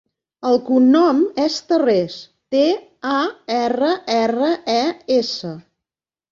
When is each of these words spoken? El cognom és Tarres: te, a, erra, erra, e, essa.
El 0.51 0.55
cognom 0.69 1.19
és 1.43 1.57
Tarres: 1.73 2.15
te, 2.57 2.63
a, 3.11 3.21
erra, 3.61 3.93
erra, 4.19 4.51
e, 4.81 4.83
essa. 5.21 5.57